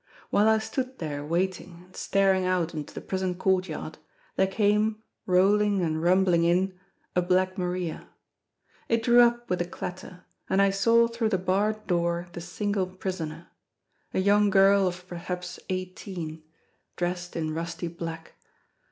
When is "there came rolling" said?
4.35-5.83